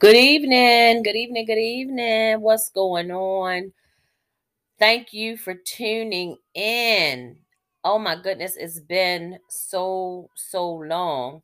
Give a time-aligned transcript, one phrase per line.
[0.00, 1.02] Good evening.
[1.02, 1.44] Good evening.
[1.44, 2.40] Good evening.
[2.40, 3.74] What's going on?
[4.78, 7.36] Thank you for tuning in.
[7.84, 11.42] Oh my goodness, it's been so, so long.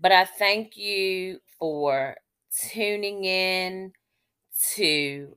[0.00, 2.16] But I thank you for
[2.72, 3.92] tuning in
[4.74, 5.36] to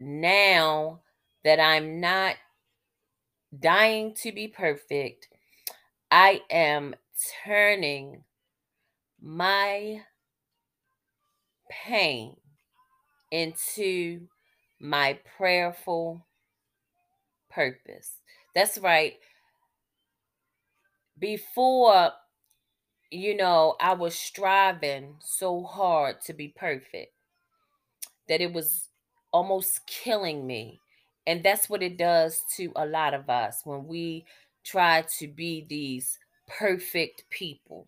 [0.00, 1.00] now
[1.44, 2.36] that I'm not
[3.58, 5.28] dying to be perfect.
[6.10, 6.94] I am
[7.44, 8.24] turning
[9.22, 10.00] my
[11.70, 12.36] pain
[13.32, 14.28] into
[14.80, 16.26] my prayerful
[17.50, 18.20] purpose.
[18.54, 19.14] That's right.
[21.16, 22.14] Before,
[23.10, 27.14] you know, I was striving so hard to be perfect
[28.28, 28.88] that it was
[29.32, 30.80] almost killing me.
[31.26, 34.24] And that's what it does to a lot of us when we
[34.64, 37.86] try to be these perfect people.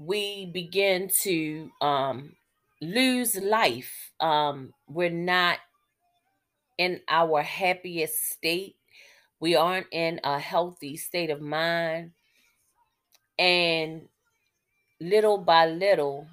[0.00, 2.32] We begin to um,
[2.80, 4.12] lose life.
[4.18, 5.58] Um, we're not
[6.78, 8.76] in our happiest state.
[9.40, 12.12] We aren't in a healthy state of mind.
[13.38, 14.08] And
[15.00, 16.26] little by little,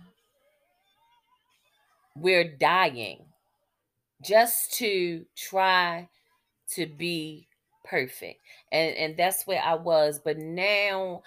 [2.15, 3.25] we're dying
[4.23, 6.07] just to try
[6.75, 7.49] to be
[7.83, 8.39] perfect.
[8.71, 10.21] And and that's where I was.
[10.23, 11.23] But now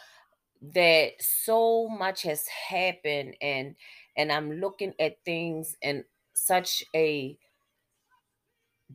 [0.63, 3.77] that so much has happened and
[4.17, 7.39] and I'm looking at things in such a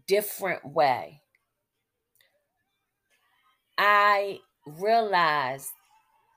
[0.07, 1.21] different way.
[3.77, 5.71] I realized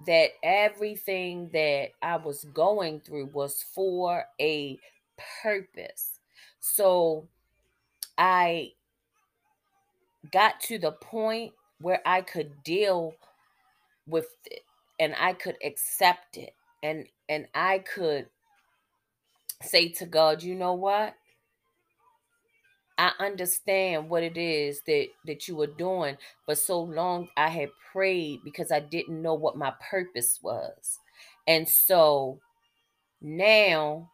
[0.06, 4.78] that everything that I was going through was for a
[5.42, 6.20] purpose.
[6.60, 7.28] So
[8.18, 8.72] I
[10.32, 13.14] got to the point where I could deal
[14.06, 14.62] with it
[14.98, 18.28] and I could accept it and and I could
[19.62, 21.14] say to God, you know what?
[22.98, 26.16] I understand what it is that that you were doing.
[26.46, 30.98] For so long I had prayed because I didn't know what my purpose was.
[31.46, 32.40] And so
[33.20, 34.10] now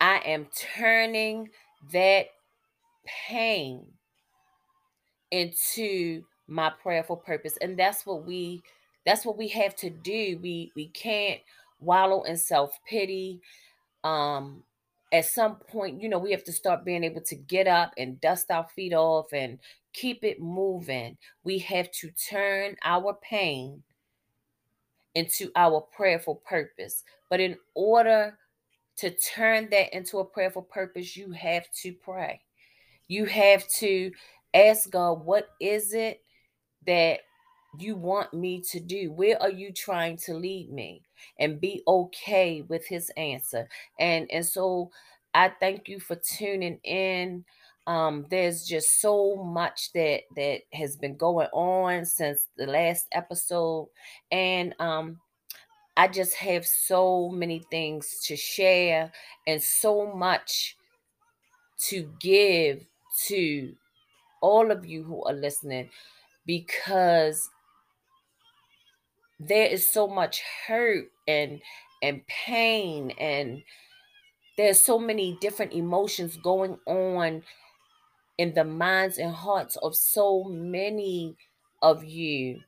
[0.00, 1.50] I am turning
[1.92, 2.26] that
[3.06, 3.86] pain
[5.30, 8.62] into my prayerful purpose and that's what we
[9.04, 10.38] that's what we have to do.
[10.42, 11.40] We we can't
[11.80, 13.40] wallow in self-pity.
[14.04, 14.62] Um
[15.12, 18.20] at some point you know we have to start being able to get up and
[18.20, 19.58] dust our feet off and
[19.92, 21.16] keep it moving.
[21.44, 23.82] We have to turn our pain
[25.14, 27.02] into our prayerful purpose.
[27.30, 28.36] But in order
[28.98, 32.40] to turn that into a prayerful purpose you have to pray.
[33.08, 34.10] You have to
[34.54, 36.22] ask god what is it
[36.86, 37.20] that
[37.78, 39.12] you want me to do?
[39.12, 41.02] Where are you trying to lead me?
[41.38, 43.68] And be okay with his answer.
[43.98, 44.90] And and so
[45.34, 47.44] I thank you for tuning in.
[47.86, 53.88] Um, there's just so much that that has been going on since the last episode,
[54.32, 55.20] and um,
[55.96, 59.12] I just have so many things to share
[59.46, 60.76] and so much
[61.88, 62.84] to give
[63.26, 63.74] to
[64.40, 65.88] all of you who are listening
[66.46, 67.48] because
[69.38, 71.60] there is so much hurt and
[72.02, 73.62] and pain and
[74.56, 77.42] there's so many different emotions going on
[78.38, 81.36] in the minds and hearts of so many
[81.82, 82.60] of you.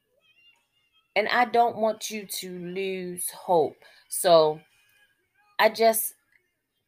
[1.16, 3.76] And I don't want you to lose hope.
[4.08, 4.60] So
[5.58, 6.14] I just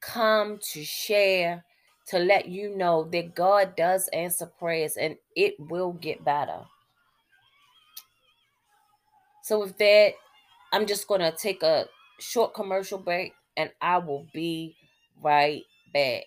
[0.01, 1.65] come to share
[2.09, 6.61] to let you know that God does answer prayers and it will get better
[9.51, 10.13] so with that,
[10.73, 11.87] I'm just going to take a
[12.21, 14.77] short commercial break and I will be
[15.21, 16.23] right back.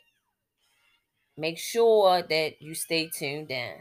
[1.38, 3.76] Make sure that you stay tuned in.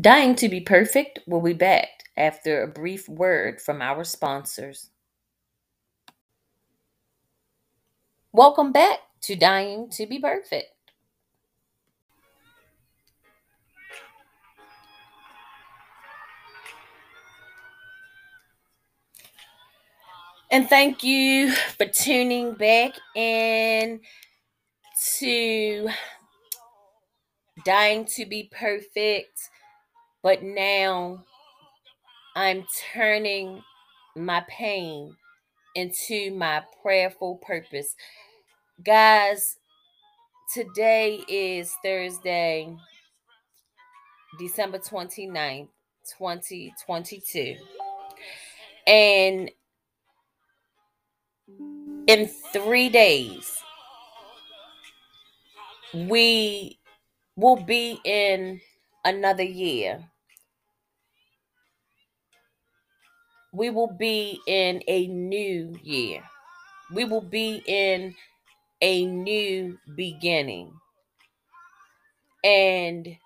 [0.00, 4.90] Dying to be perfect will be back after a brief word from our sponsors.
[8.32, 10.75] Welcome back to Dying to be Perfect.
[20.48, 24.00] And thank you for tuning back in
[25.18, 25.88] to
[27.64, 29.40] Dying to Be Perfect.
[30.22, 31.24] But now
[32.36, 33.60] I'm turning
[34.14, 35.16] my pain
[35.74, 37.96] into my prayerful purpose.
[38.84, 39.56] Guys,
[40.54, 42.72] today is Thursday,
[44.38, 45.68] December 29th,
[46.18, 47.56] 2022.
[48.86, 49.50] And
[52.06, 53.58] in three days,
[55.94, 56.78] we
[57.36, 58.60] will be in
[59.04, 60.04] another year.
[63.52, 66.22] We will be in a new year.
[66.92, 68.14] We will be in
[68.80, 70.72] a new beginning.
[72.44, 73.16] And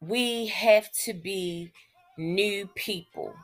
[0.00, 1.72] we have to be
[2.18, 3.34] new people.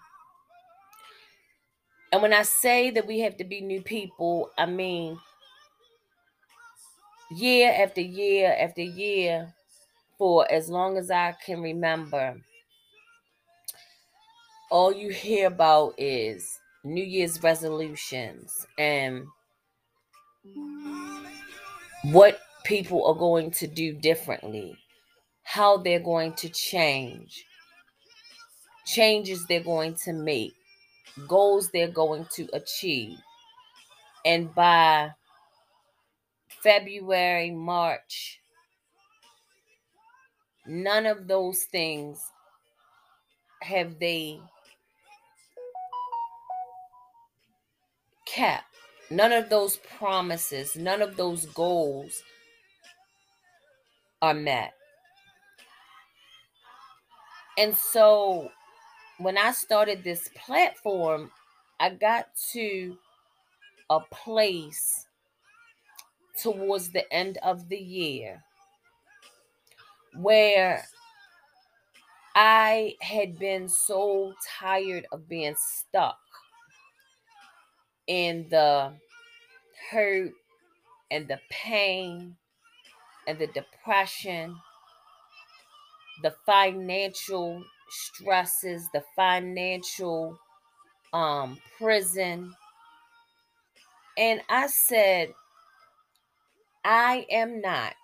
[2.13, 5.19] And when I say that we have to be new people, I mean
[7.31, 9.55] year after year after year
[10.19, 12.37] for as long as I can remember,
[14.71, 19.25] all you hear about is New Year's resolutions and
[22.05, 24.77] what people are going to do differently,
[25.45, 27.45] how they're going to change,
[28.87, 30.53] changes they're going to make,
[31.27, 33.19] goals they're going to achieve.
[34.25, 35.11] And by
[36.63, 38.41] February, March,
[40.67, 42.21] none of those things
[43.63, 44.41] have they
[48.27, 48.65] kept.
[49.11, 52.23] None of those promises, none of those goals
[54.23, 54.73] are met.
[57.59, 58.49] And so
[59.25, 61.31] when I started this platform,
[61.81, 62.97] I got to
[63.91, 65.07] a place
[66.41, 68.43] towards the end of the year
[70.17, 70.85] where
[72.35, 76.19] I had been so tired of being stuck
[78.07, 78.95] in the
[79.91, 80.33] hurt
[81.11, 82.37] and the pain
[83.27, 84.57] and the depression,
[86.23, 90.39] the financial stresses, the financial
[91.13, 92.55] um, prison.
[94.17, 95.33] And I said,
[96.85, 97.95] I am not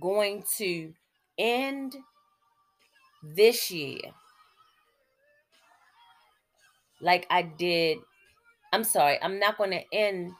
[0.00, 0.92] going to
[1.38, 1.96] end
[3.22, 4.00] this year
[7.00, 7.98] like I did.
[8.72, 10.32] I'm sorry, I'm not going to end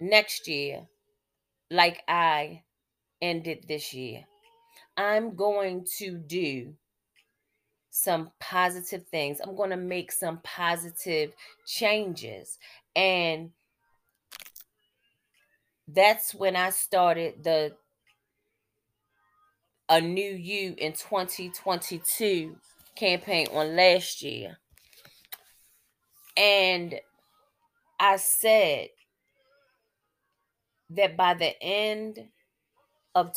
[0.00, 0.86] next year
[1.70, 2.62] like I
[3.20, 4.24] ended this year.
[4.96, 6.74] I'm going to do
[7.90, 9.40] some positive things.
[9.40, 11.32] I'm going to make some positive
[11.66, 12.58] changes.
[12.94, 13.50] And
[15.88, 17.74] that's when I started the
[19.88, 22.56] a new you in 2022
[22.96, 24.58] campaign on last year.
[26.36, 26.96] And
[28.00, 28.88] I said
[30.90, 32.18] that by the end
[33.14, 33.32] of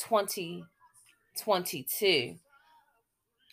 [1.40, 2.36] 2022,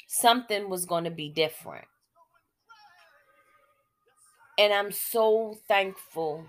[0.09, 1.87] something was going to be different.
[4.59, 6.47] And I'm so thankful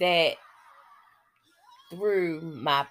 [0.00, 0.34] that
[1.90, 2.86] through my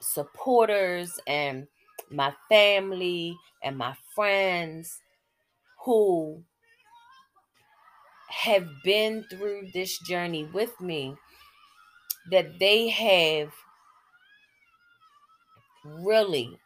[0.00, 1.66] supporters and
[2.10, 5.00] my family and my friends
[5.84, 6.42] who
[8.30, 11.16] have been through this journey with me
[12.30, 13.50] that they have
[16.04, 16.58] really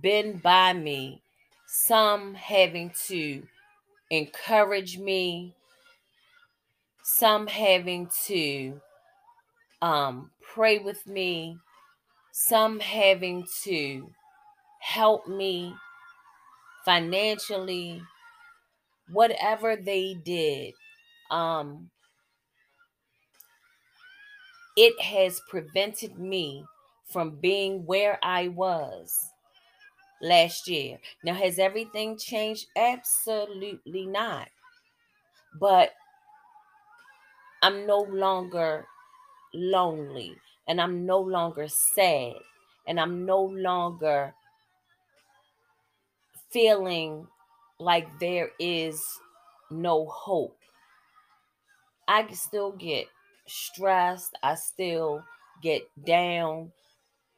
[0.00, 1.22] been by me,
[1.66, 3.42] some having to
[4.10, 5.54] encourage me,
[7.02, 8.80] some having to
[9.82, 11.58] um, pray with me,
[12.32, 14.10] some having to
[14.80, 15.74] help me
[16.84, 18.02] financially,
[19.10, 20.74] whatever they did.
[21.30, 21.90] Um,
[24.80, 26.64] it has prevented me
[27.04, 29.30] from being where I was
[30.22, 30.98] last year.
[31.22, 32.66] Now, has everything changed?
[32.74, 34.48] Absolutely not.
[35.60, 35.90] But
[37.62, 38.86] I'm no longer
[39.52, 40.34] lonely
[40.66, 42.36] and I'm no longer sad
[42.86, 44.32] and I'm no longer
[46.50, 47.26] feeling
[47.78, 49.04] like there is
[49.70, 50.56] no hope.
[52.08, 53.08] I still get
[53.50, 55.24] stressed, I still
[55.62, 56.72] get down,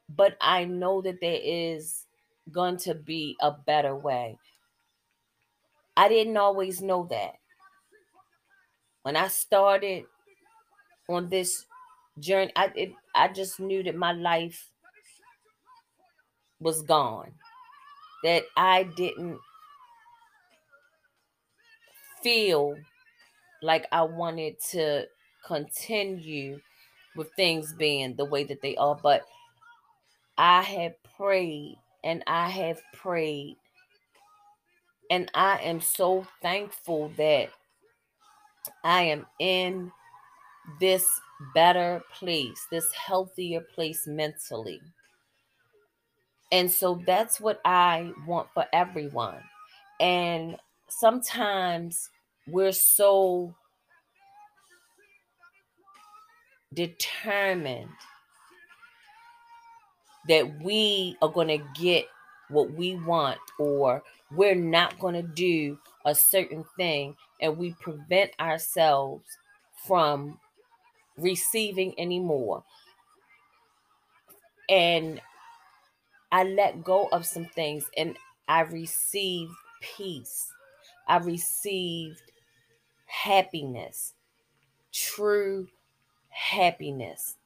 [0.09, 2.07] but I know that there is
[2.51, 4.39] going to be a better way.
[5.97, 7.35] I didn't always know that.
[9.03, 10.05] When I started
[11.09, 11.67] on this
[12.19, 14.71] journey, I it, I just knew that my life
[16.61, 17.33] was gone.
[18.23, 19.39] That I didn't
[22.23, 22.77] feel
[23.63, 25.07] like I wanted to
[25.47, 26.61] continue
[27.17, 28.99] with things being the way that they are.
[29.03, 29.23] But
[30.39, 33.57] I have prayed and I have prayed
[35.13, 37.51] And I am so thankful that
[38.83, 39.93] I am in
[40.81, 41.07] this
[41.55, 44.81] better place, this healthier place mentally.
[46.51, 49.39] And so that's what I want for everyone.
[50.01, 50.57] And
[50.89, 52.09] sometimes
[52.47, 53.55] we're so
[56.75, 57.91] determined
[60.29, 62.07] that we are going to get
[62.49, 68.31] what we want or we're not going to do a certain thing and we prevent
[68.39, 69.25] ourselves
[69.87, 70.39] from
[71.17, 72.63] receiving anymore.
[74.69, 75.21] And
[76.31, 78.17] I let go of some things and
[78.49, 80.49] I received peace.
[81.09, 82.23] I received
[83.07, 84.15] happiness,
[84.93, 85.69] true
[86.33, 87.37] happiness.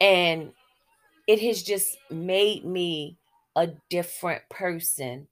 [0.00, 0.52] And
[1.26, 3.18] it has just made me
[3.56, 5.28] a different person.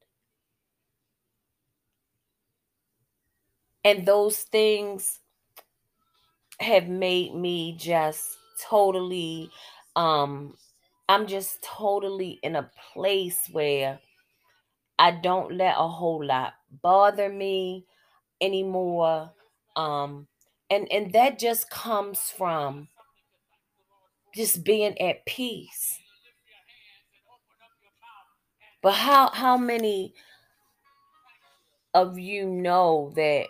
[3.84, 5.20] And those things
[6.60, 9.50] have made me just totally
[9.96, 10.56] um
[11.08, 14.00] I'm just totally in a place where
[14.98, 17.86] I don't let a whole lot bother me
[18.40, 19.32] anymore.
[19.76, 20.28] Um
[20.70, 22.88] and and that just comes from
[24.34, 25.98] just being at peace.
[28.82, 30.14] But how how many
[31.94, 33.46] of you know that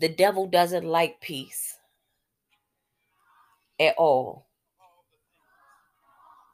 [0.00, 1.78] the devil doesn't like peace
[3.78, 4.46] at all?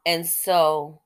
[0.04, 1.01] And so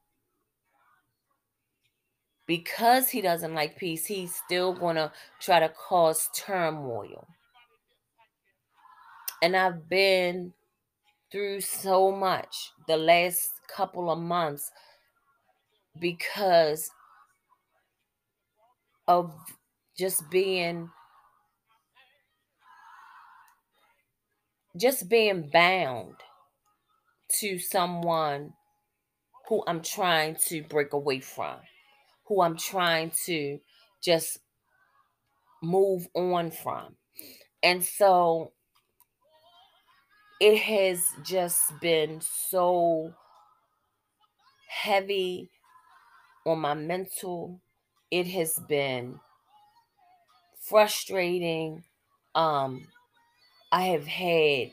[2.47, 7.27] because he doesn't like peace, he's still going to try to cause turmoil.
[9.43, 10.53] And I've been
[11.31, 14.71] through so much the last couple of months
[15.99, 16.91] because
[19.09, 19.33] of
[19.99, 20.91] just being
[24.77, 26.15] just being bound
[27.41, 28.53] to someone
[29.49, 31.57] who I'm trying to break away from,
[32.27, 33.61] who I'm trying to
[34.03, 34.39] just
[35.63, 36.97] move on from.
[37.63, 38.53] And so
[40.41, 43.15] it has just been so
[44.69, 45.51] heavy
[46.47, 47.61] on my mental.
[48.11, 49.21] It has been
[50.61, 51.85] frustrating.
[52.35, 52.89] Um,
[53.73, 54.73] I have had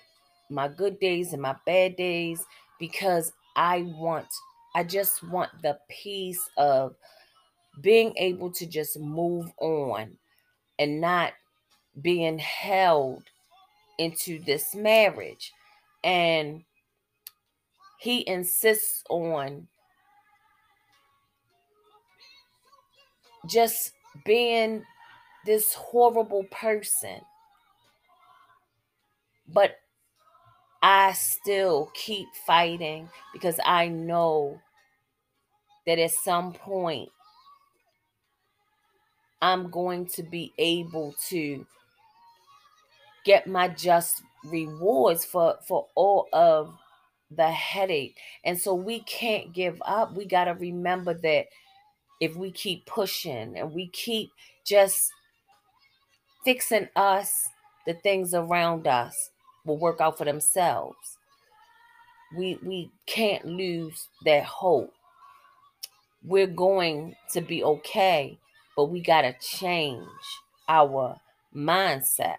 [0.49, 2.45] my good days and my bad days
[2.79, 4.27] because I want,
[4.75, 6.95] I just want the peace of
[7.81, 10.17] being able to just move on
[10.79, 11.33] and not
[12.01, 13.23] being held
[13.97, 15.51] into this marriage.
[16.03, 16.63] And
[17.99, 19.67] he insists on
[23.47, 23.93] just
[24.25, 24.83] being
[25.45, 27.21] this horrible person.
[29.47, 29.77] But
[30.81, 34.59] I still keep fighting because I know
[35.85, 37.09] that at some point
[39.43, 41.67] I'm going to be able to
[43.25, 46.73] get my just rewards for for all of
[47.29, 48.17] the headache.
[48.45, 50.15] And so we can't give up.
[50.15, 51.47] We got to remember that
[52.21, 54.29] if we keep pushing and we keep
[54.65, 55.11] just
[56.45, 57.49] fixing us,
[57.85, 59.31] the things around us
[59.65, 61.17] will work out for themselves.
[62.37, 64.93] We we can't lose that hope.
[66.23, 68.39] We're going to be okay,
[68.75, 70.07] but we got to change
[70.67, 71.19] our
[71.55, 72.37] mindsets.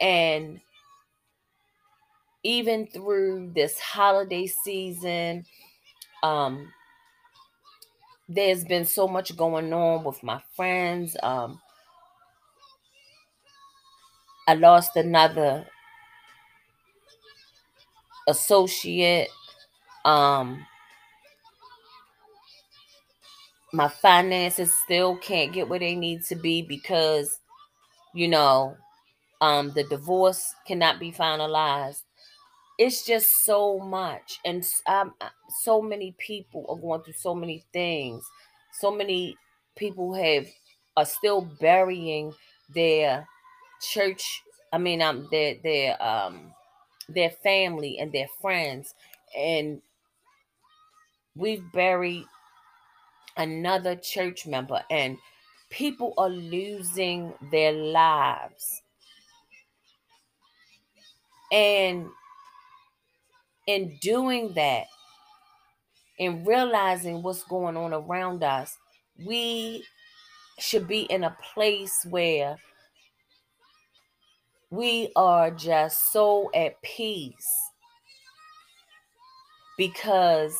[0.00, 0.60] And
[2.42, 5.44] even through this holiday season,
[6.22, 6.72] um,
[8.28, 11.16] there's been so much going on with my friends.
[11.22, 11.60] Um,
[14.48, 15.66] I lost another
[18.28, 19.28] associate.
[20.04, 20.64] Um,
[23.76, 27.40] my finances still can't get where they need to be because,
[28.14, 28.76] you know,
[29.40, 32.02] um, the divorce cannot be finalized.
[32.78, 35.28] It's just so much and um, uh,
[35.62, 38.24] so many people are going through so many things.
[38.80, 39.36] So many
[39.76, 40.46] people have
[40.96, 42.32] are still burying
[42.74, 43.26] their
[43.92, 44.42] church
[44.72, 46.52] i mean um their their um
[47.08, 48.94] their family and their friends
[49.36, 49.82] and
[51.36, 52.24] we've buried
[53.36, 55.18] another church member and
[55.70, 58.82] people are losing their lives.
[61.52, 62.08] And
[63.66, 64.86] in doing that,
[66.18, 68.76] and realizing what's going on around us,
[69.24, 69.84] we
[70.58, 72.56] should be in a place where
[74.70, 77.48] we are just so at peace.
[79.76, 80.58] Because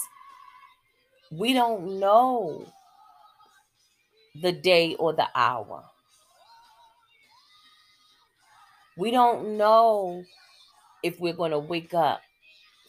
[1.30, 2.66] we don't know
[4.42, 5.85] the day or the hour.
[8.97, 10.25] We don't know
[11.02, 12.21] if we're going to wake up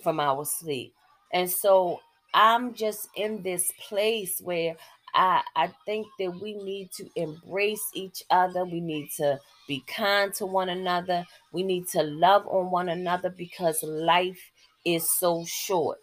[0.04, 0.94] from our sleep.
[1.34, 2.00] And so
[2.34, 4.76] I'm just in this place where
[5.14, 8.66] I, I think that we need to embrace each other.
[8.66, 11.26] We need to be kind to one another.
[11.52, 14.40] We need to love on one another because life
[14.86, 15.98] is so short.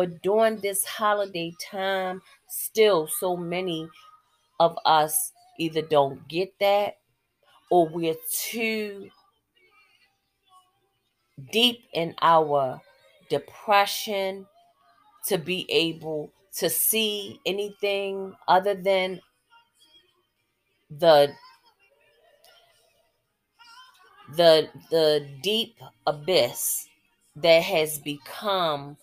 [0.00, 3.86] But during this holiday time, still so many
[4.58, 6.96] of us either don't get that
[7.70, 9.10] or we're too
[11.52, 12.80] deep in our
[13.28, 14.46] depression
[15.26, 19.20] to be able to see anything other than
[20.90, 21.34] the
[24.34, 25.76] the the deep
[26.06, 26.88] abyss
[27.36, 28.96] that has become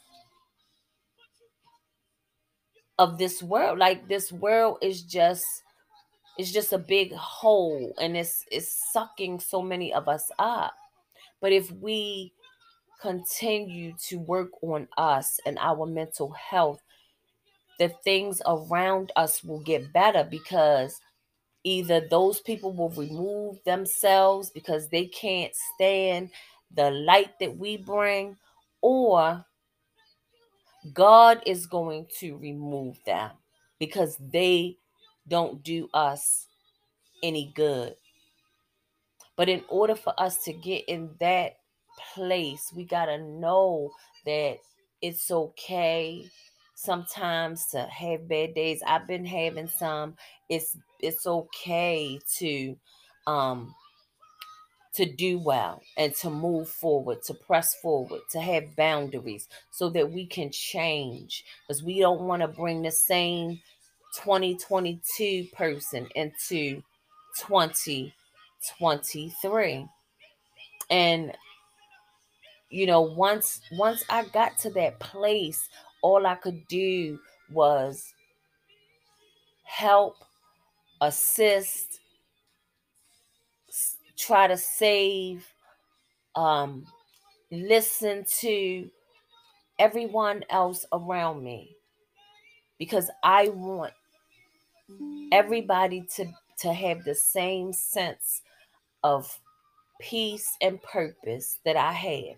[3.00, 3.80] of this world.
[3.80, 5.46] Like this world is just
[6.38, 10.74] it's just a big hole and it's it's sucking so many of us up.
[11.42, 12.32] But if we
[13.02, 16.82] continue to work on us and our mental health
[17.80, 21.00] the things around us will get better because
[21.64, 26.30] either those people will remove themselves because they can't stand
[26.76, 28.36] the light that we bring
[28.82, 29.46] or
[30.94, 33.32] God is going to remove them
[33.80, 34.78] because they
[35.28, 36.48] don't do us
[37.24, 37.96] any good.
[39.36, 41.58] But in order for us to get in that
[42.14, 43.92] place, we got to know
[44.26, 44.58] that
[45.02, 46.26] it's okay
[46.76, 48.82] sometimes to have bad days.
[48.86, 50.16] I've been having some.
[50.50, 52.78] It's it's okay to
[53.28, 53.76] um
[54.98, 60.12] to do well and to move forward, to press forward, to have boundaries so that
[60.12, 63.62] we can change because we don't want to bring the same
[64.16, 66.82] 2022 person into
[67.38, 69.86] 2023.
[70.90, 71.38] And
[72.70, 75.70] you know, once once I got to that place,
[76.02, 77.20] all I could do
[77.52, 78.14] was
[79.64, 80.16] help,
[81.02, 82.00] assist,
[84.18, 85.48] try to save,
[86.36, 86.86] um,
[87.52, 88.90] listen to
[89.80, 91.76] everyone else around me
[92.80, 93.94] because I want
[95.32, 96.26] everybody to
[96.60, 98.42] to have the same sense
[99.04, 99.40] of
[100.02, 102.38] peace and purpose that I have.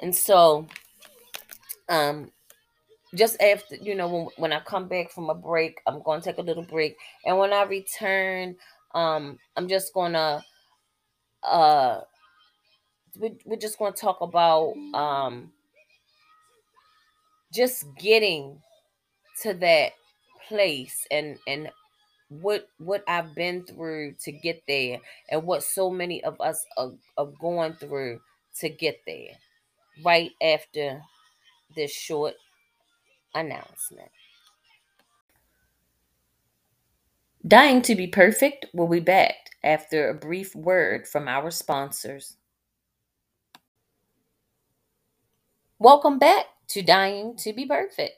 [0.00, 0.66] And so
[1.88, 2.30] um
[3.14, 6.26] just after you know when, when i come back from a break i'm going to
[6.30, 6.96] take a little break.
[7.24, 8.56] And when i return
[8.94, 10.44] um i'm just gonna
[11.42, 12.00] uh
[13.18, 15.50] we, we're just to talk about um
[17.52, 18.60] just getting
[19.42, 19.92] to that
[20.46, 21.70] place and and
[22.28, 24.98] what what i've been through to get there
[25.30, 28.20] and what so many of us are, are going through
[28.54, 29.30] to get there
[30.04, 31.00] right after
[31.74, 32.34] this short
[33.38, 34.10] announcement.
[37.46, 42.36] Dying to be Perfect will be back after a brief word from our sponsors.
[45.78, 48.16] Welcome back to Dying to be Perfect.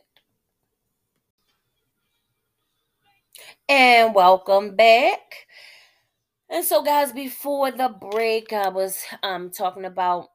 [3.69, 5.47] And welcome back.
[6.49, 10.29] And so, guys, before the break, I was um talking about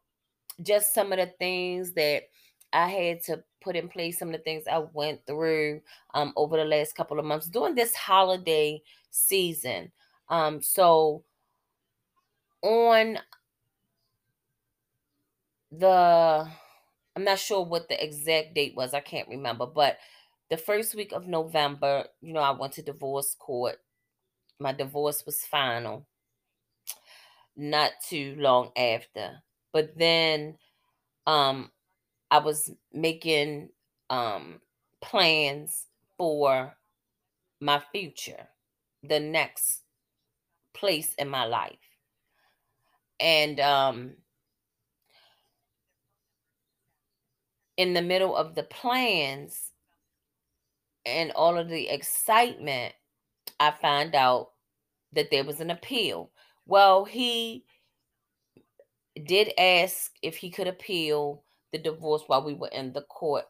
[0.61, 2.23] just some of the things that
[2.71, 5.81] I had to put in place some of the things I went through
[6.13, 9.91] um, over the last couple of months during this holiday season.
[10.29, 11.23] Um, so
[12.61, 13.19] on
[15.71, 16.47] the
[17.15, 18.93] I'm not sure what the exact date was.
[18.93, 19.97] I can't remember, but
[20.49, 23.77] the first week of November, you know, I went to divorce court.
[24.59, 26.05] My divorce was final.
[27.57, 29.41] Not too long after.
[29.71, 30.57] But then
[31.27, 31.71] um
[32.35, 33.69] I was making
[34.09, 34.59] um
[35.01, 35.85] plans
[36.17, 36.75] for
[37.61, 38.49] my future,
[39.03, 39.83] the next
[40.73, 41.79] place in my life.
[43.21, 44.15] And um
[47.77, 49.71] in the middle of the plans
[51.05, 52.93] and all of the excitement,
[53.61, 54.49] I find out
[55.13, 56.31] that there was an appeal.
[56.67, 57.63] Well, he
[59.23, 61.44] did ask if he could appeal
[61.75, 63.45] the divorce while we were in the court,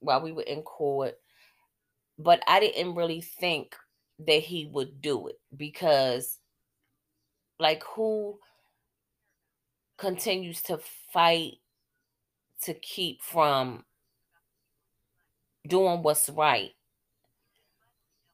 [0.00, 1.14] while we were in court.
[2.18, 3.76] But I didn't really think
[4.20, 6.38] that he would do it because,
[7.58, 8.38] like, who
[9.98, 10.80] continues to
[11.12, 11.54] fight
[12.62, 13.84] to keep from
[15.68, 16.70] doing what's right?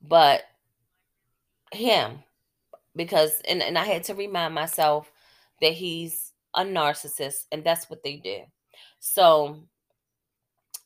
[0.00, 0.42] But
[1.72, 2.22] him,
[2.94, 5.10] because, and, and I had to remind myself
[5.60, 8.42] that he's a narcissist, and that's what they do.
[9.00, 9.64] So,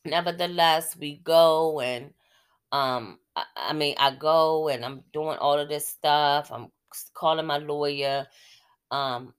[0.05, 2.13] nevertheless, we go and
[2.71, 6.51] um I, I mean I go and I'm doing all of this stuff.
[6.51, 6.71] I'm
[7.13, 8.27] calling my lawyer.
[8.91, 9.33] Um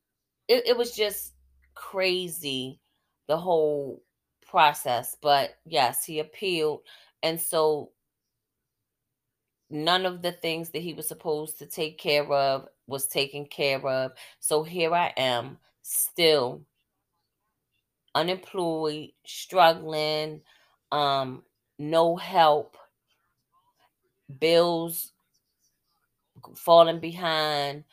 [0.49, 1.35] it, it was just
[1.75, 2.81] crazy
[3.29, 4.03] the whole
[4.47, 5.17] process.
[5.21, 6.83] But yes, he appealed.
[7.23, 7.93] And so
[9.71, 13.85] none of the things that he was supposed to take care of was taken care
[13.87, 14.12] of.
[14.41, 16.62] So here I am, still
[18.17, 20.41] unemployed, struggling,
[20.91, 21.43] um,
[21.79, 22.77] no help,
[24.41, 25.13] bills
[26.57, 27.85] falling behind,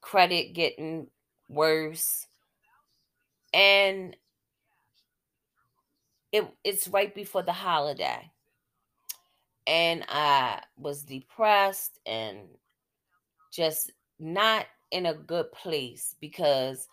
[0.00, 1.06] credit getting
[1.48, 2.26] worse.
[3.52, 4.16] And
[6.32, 8.30] it, it's right before the holiday
[9.66, 12.38] and I was depressed and
[13.52, 16.88] just not in a good place because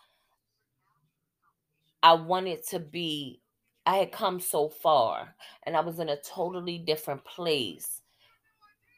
[2.08, 3.42] I wanted to be,
[3.84, 8.00] I had come so far and I was in a totally different place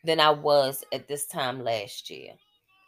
[0.04, 2.34] than I was at this time last year.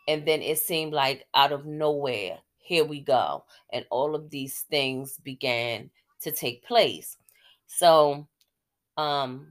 [0.07, 3.43] And then it seemed like out of nowhere, here we go.
[3.73, 7.17] And all of these things began to take place.
[7.67, 8.29] So,
[8.97, 9.49] um,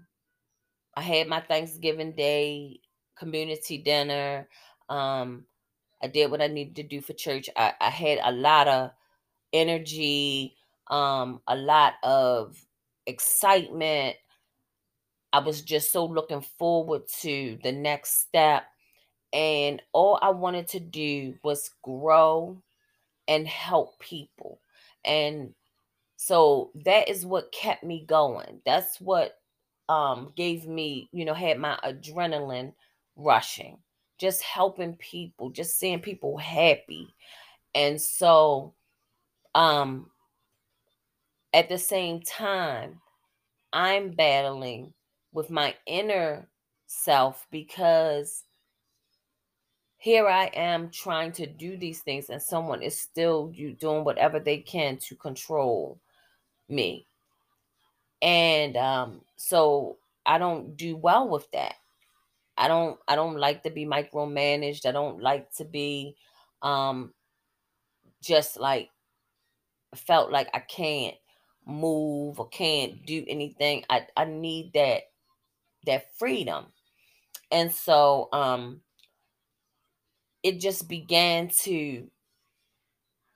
[0.96, 2.80] I had my Thanksgiving Day
[3.18, 4.48] community dinner.
[4.88, 5.44] Um,
[6.02, 7.50] I did what I needed to do for church.
[7.58, 8.92] I, I had a lot of
[9.52, 10.56] energy,
[10.92, 12.64] um, a lot of
[13.08, 14.18] excitement.
[15.34, 18.64] I was just so looking forward to the next step.
[19.34, 22.62] And all I wanted to do was grow
[23.30, 24.60] and help people.
[25.06, 25.54] And
[26.18, 28.62] so that is what kept me going.
[28.66, 29.40] That's what
[29.88, 32.74] um, gave me, you know, had my adrenaline
[33.16, 33.78] rushing,
[34.20, 37.16] just helping people, just seeing people happy.
[37.74, 38.74] And so,
[39.56, 40.12] um,
[41.54, 43.02] at the same time,
[43.74, 44.94] I'm battling
[45.34, 46.48] with my inner
[46.88, 48.44] self because
[49.98, 53.48] here I am trying to do these things, and someone is still
[53.80, 56.00] doing whatever they can to control
[56.70, 57.08] me
[58.22, 61.76] and um, so I don't do well with that.
[62.58, 64.86] I don't I don't like to be micromanaged.
[64.86, 66.16] I don't like to be
[66.62, 67.14] um
[68.22, 68.90] just like
[69.96, 71.16] felt like I can't
[71.66, 73.84] move or can't do anything.
[73.90, 75.04] I I need that
[75.86, 76.66] that freedom.
[77.52, 78.82] And so um
[80.44, 82.10] it just began to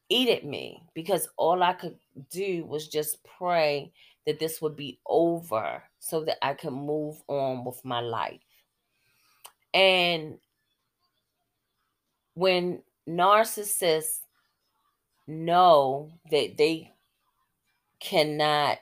[0.09, 1.97] eat at me because all I could
[2.29, 3.91] do was just pray
[4.25, 8.41] that this would be over so that I could move on with my life.
[9.73, 10.39] And
[12.33, 14.19] when narcissists
[15.27, 16.94] know that they
[18.05, 18.77] cannot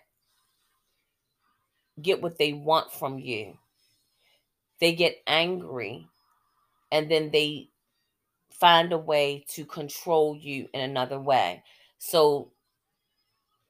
[2.01, 3.57] get what they want from you,
[4.79, 6.05] they get angry
[6.91, 7.69] and then they
[8.51, 11.63] find a way to control you in another way.
[11.99, 12.51] So,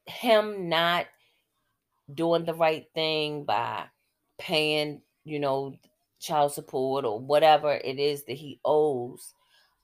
[0.06, 1.06] him not
[2.12, 3.84] doing the right thing by
[4.38, 5.74] paying, you know,
[6.20, 9.32] child support or whatever it is that he owes.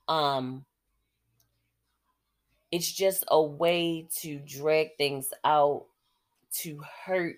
[0.08, 0.64] Um
[2.72, 5.86] it's just a way to drag things out
[6.52, 7.36] to hurt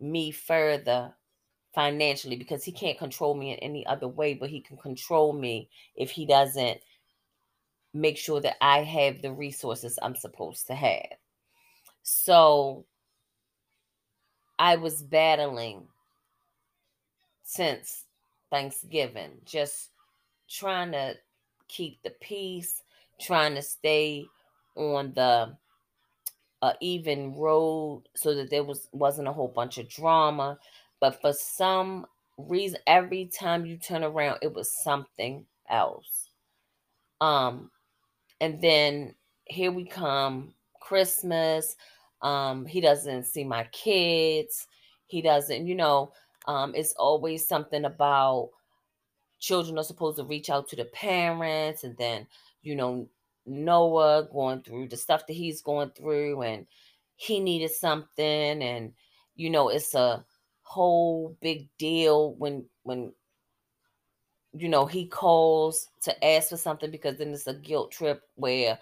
[0.00, 1.14] me further
[1.74, 5.68] financially because he can't control me in any other way, but he can control me
[5.94, 6.80] if he doesn't
[7.94, 11.16] make sure that I have the resources I'm supposed to have.
[12.02, 12.84] So
[14.58, 15.86] I was battling
[17.44, 18.04] since
[18.50, 19.90] Thanksgiving, just
[20.48, 21.14] trying to
[21.68, 22.82] keep the peace,
[23.20, 24.24] trying to stay
[24.76, 25.56] on the
[26.62, 30.58] uh, even road so that there was wasn't a whole bunch of drama.
[31.00, 32.06] But for some
[32.36, 36.28] reason, every time you turn around, it was something else.
[37.20, 37.70] Um,
[38.40, 41.76] and then here we come, Christmas.
[42.22, 44.66] Um, he doesn't see my kids.
[45.06, 46.12] He doesn't, you know,
[46.46, 48.50] um, it's always something about
[49.38, 52.26] children are supposed to reach out to the parents and then,
[52.62, 53.08] you know,
[53.46, 56.66] Noah going through the stuff that he's going through and
[57.16, 58.92] he needed something and
[59.34, 60.24] you know it's a
[60.62, 63.12] whole big deal when when
[64.52, 68.78] you know he calls to ask for something because then it's a guilt trip where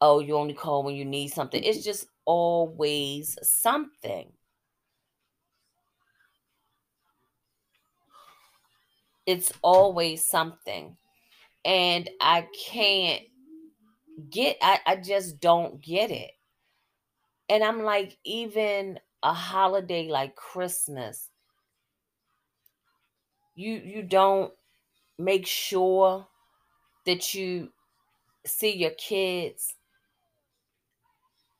[0.00, 1.62] oh you only call when you need something.
[1.62, 4.30] It's just always something.
[9.26, 10.96] It's always something.
[11.64, 13.22] And i can't
[14.30, 16.32] get I, I just don't get it.
[17.48, 21.30] And i'm like even a holiday like christmas
[23.54, 24.52] you you don't
[25.18, 26.26] make sure
[27.06, 27.70] that you
[28.46, 29.74] see your kids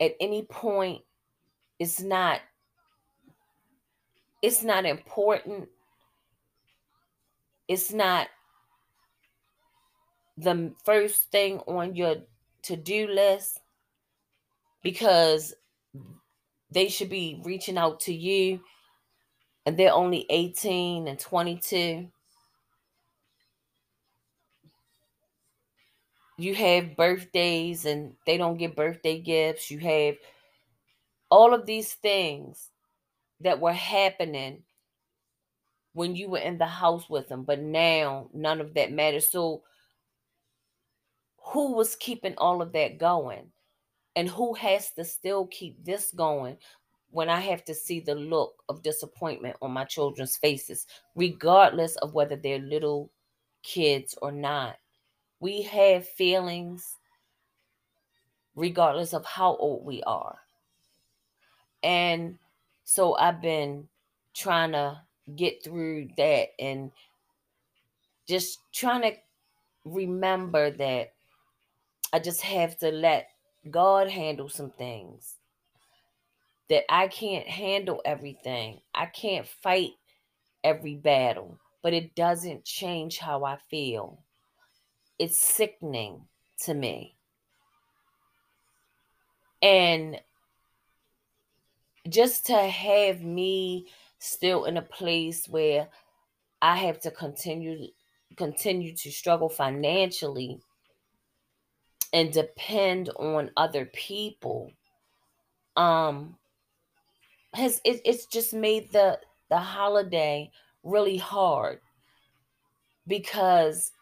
[0.01, 1.03] at any point.
[1.79, 2.41] It's not
[4.43, 5.69] it's not important.
[7.67, 8.29] It's not
[10.37, 12.17] the first thing on your
[12.65, 13.61] to-do list
[14.83, 15.55] because
[16.71, 18.61] they should be reaching out to you
[19.67, 22.09] and they're only 18 and 22
[26.37, 29.71] you have birthdays and they don't get birthday gifts.
[29.71, 30.17] You have
[31.31, 32.71] all of these things
[33.41, 34.63] that were happening
[35.93, 39.31] when you were in the house with them but now none of that matters.
[39.31, 39.63] So
[41.45, 43.51] who was keeping all of that going
[44.17, 46.57] and who has to still keep this going
[47.11, 52.15] when I have to see the look of disappointment on my children's faces, regardless of
[52.15, 53.11] whether they're little
[53.63, 54.77] kids or not.
[55.41, 56.97] We have feelings
[58.57, 60.39] regardless of how old we are.
[61.83, 62.39] And
[62.85, 63.89] so I've been
[64.33, 65.01] trying to
[65.37, 66.91] get through that and
[68.27, 69.13] just trying to
[69.85, 71.14] remember that
[72.15, 73.31] I just have to let
[73.69, 75.35] God handle some things.
[76.71, 78.83] That I can't handle everything.
[78.95, 79.95] I can't fight
[80.63, 84.23] every battle, but it doesn't change how I feel.
[85.19, 86.23] It's sickening
[86.61, 87.17] to me.
[89.61, 90.21] And
[92.09, 93.89] just to have me
[94.21, 95.89] still in a place where
[96.63, 97.89] I have to continue
[98.37, 100.61] continue to struggle financially
[102.15, 104.73] and depend on other people.
[105.77, 106.37] Um
[107.53, 109.19] has it, it's just made the
[109.51, 110.51] the holiday
[110.83, 111.81] really hard
[113.07, 113.93] because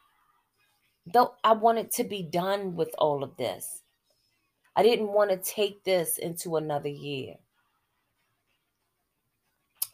[1.06, 3.82] though I wanted to be done with all of this
[4.76, 7.34] I didn't want to take this into another year.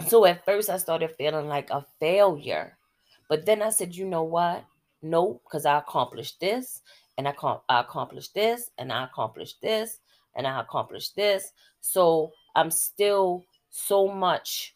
[0.07, 2.77] So at first I started feeling like a failure
[3.29, 4.65] but then I said you know what?
[5.03, 6.83] No because I accomplished this
[7.19, 9.99] and I, com- I accomplished this and I accomplished this
[10.37, 11.53] and I accomplished this.
[11.81, 14.75] So I'm still so much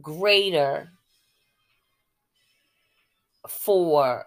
[0.00, 0.92] greater
[3.48, 4.24] for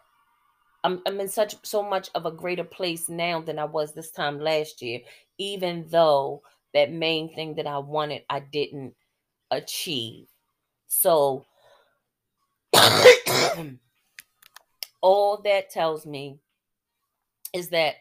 [0.84, 4.10] I'm, I'm in such so much of a greater place now than I was this
[4.10, 5.02] time last year,
[5.38, 6.42] even though
[6.74, 8.96] that main thing that I wanted I didn't
[9.52, 10.28] achieve.
[10.88, 11.46] So
[12.76, 13.76] hmm.
[15.02, 16.40] All that tells me
[17.54, 17.96] is that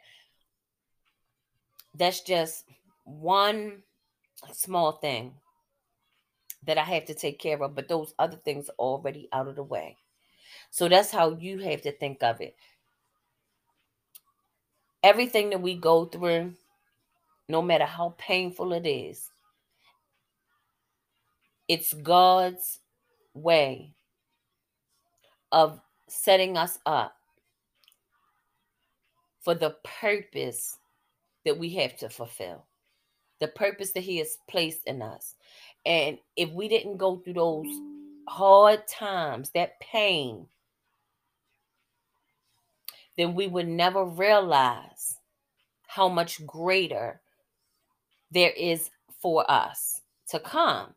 [1.95, 2.65] that's just
[3.05, 3.83] one
[4.53, 5.35] small thing
[6.65, 9.57] that I have to take care of, but those other things are already out of
[9.57, 9.97] the way.
[10.71, 12.55] So that's how you have to think of it.
[15.03, 16.55] Everything that we go through,
[17.49, 19.31] no matter how painful it is,
[21.67, 22.81] it's God's
[23.33, 23.95] way
[25.51, 27.17] of setting us up
[29.41, 30.79] for the purpose
[31.45, 32.67] that we have to fulfill,
[33.39, 35.35] the purpose that He has placed in us.
[35.87, 37.81] And if we didn't go through those
[38.29, 40.47] hard times, that pain,
[43.17, 45.17] then we would never realize
[45.87, 47.21] how much greater
[48.31, 50.95] there is for us to come.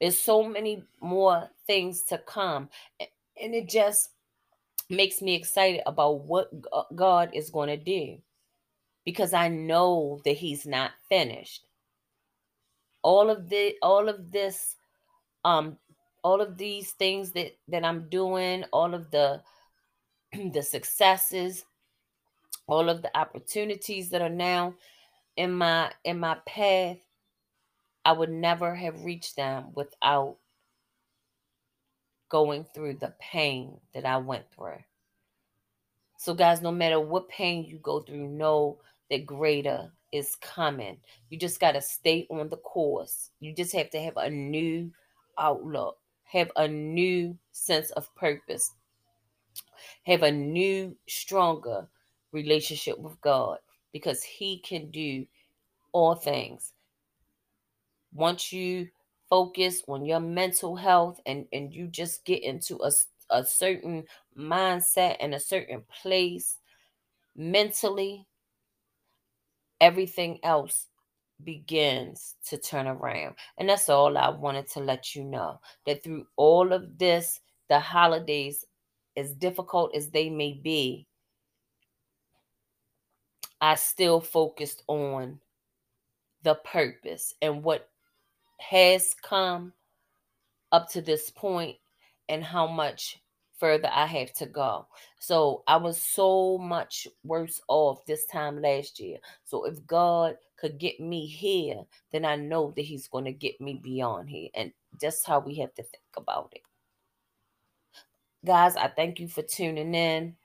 [0.00, 2.68] There's so many more things to come.
[3.00, 4.10] And it just
[4.90, 6.50] makes me excited about what
[6.94, 8.18] God is going to do
[9.04, 11.66] because I know that he's not finished.
[13.02, 14.76] All of the all of this
[15.44, 15.78] um
[16.22, 19.42] all of these things that that I'm doing, all of the
[20.52, 21.64] the successes,
[22.66, 24.74] all of the opportunities that are now
[25.36, 26.98] in my in my path,
[28.04, 30.36] I would never have reached them without
[32.28, 34.82] going through the pain that I went through.
[36.18, 38.78] So, guys, no matter what pain you go through, know
[39.10, 40.96] that greater is coming.
[41.28, 43.30] You just got to stay on the course.
[43.40, 44.90] You just have to have a new
[45.38, 48.70] outlook, have a new sense of purpose,
[50.04, 51.88] have a new, stronger
[52.32, 53.58] relationship with God
[53.92, 55.26] because He can do
[55.92, 56.72] all things.
[58.12, 58.88] Once you
[59.28, 62.90] focus on your mental health and, and you just get into a,
[63.30, 64.04] a certain
[64.38, 66.58] mindset and a certain place
[67.36, 68.26] mentally,
[69.80, 70.86] everything else
[71.42, 73.34] begins to turn around.
[73.58, 77.80] And that's all I wanted to let you know that through all of this, the
[77.80, 78.64] holidays,
[79.16, 81.06] as difficult as they may be,
[83.60, 85.40] I still focused on
[86.42, 87.88] the purpose and what
[88.70, 89.72] has come
[90.72, 91.76] up to this point
[92.28, 93.20] and how much
[93.58, 94.86] further I have to go.
[95.18, 99.18] So I was so much worse off this time last year.
[99.44, 103.60] So if God could get me here, then I know that He's going to get
[103.60, 104.48] me beyond here.
[104.54, 106.62] And that's how we have to think about it.
[108.44, 110.36] Guys, I thank you for tuning in.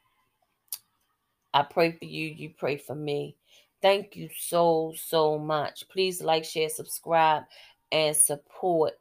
[1.53, 2.27] I pray for you.
[2.27, 3.35] You pray for me.
[3.81, 5.87] Thank you so, so much.
[5.89, 7.43] Please like, share, subscribe,
[7.91, 8.93] and support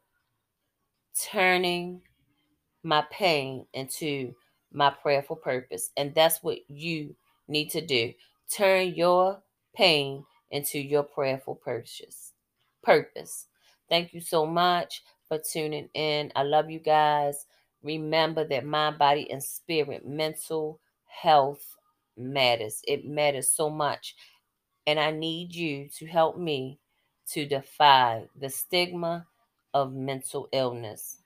[1.30, 2.00] turning
[2.82, 4.34] my pain into
[4.72, 5.90] my prayerful purpose.
[5.96, 7.14] And that's what you
[7.48, 8.12] need to do.
[8.50, 9.42] Turn your
[9.74, 12.32] pain into your prayerful purpose.
[12.82, 13.46] Purpose.
[13.88, 16.32] Thank you so much for tuning in.
[16.36, 17.46] I love you guys.
[17.82, 21.76] Remember that mind, body, and spirit, mental health
[22.16, 22.82] matters.
[22.86, 24.16] It matters so much.
[24.86, 26.78] And I need you to help me
[27.32, 29.26] to defy the stigma
[29.74, 31.18] of mental illness.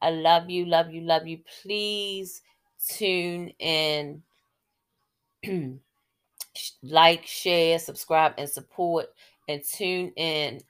[0.00, 1.40] I love you, love you, love you.
[1.62, 2.42] Please
[2.88, 4.22] tune in,
[6.82, 9.06] like, share, subscribe, and support.
[9.48, 10.60] And tune in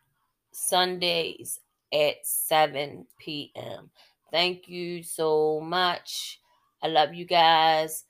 [0.53, 1.61] Sundays
[1.93, 3.91] at 7 p.m.
[4.31, 6.41] Thank you so much.
[6.83, 8.05] I love you guys.